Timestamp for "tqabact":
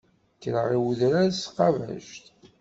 1.45-2.23